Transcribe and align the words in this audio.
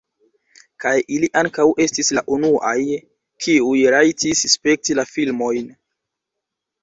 Kaj 0.83 0.93
ili 1.15 1.27
ankaŭ 1.41 1.65
estis 1.83 2.07
la 2.17 2.23
unuaj, 2.37 2.73
kiuj 3.47 3.77
rajtis 3.95 4.43
spekti 4.53 4.97
la 5.01 5.05
filmojn. 5.11 5.69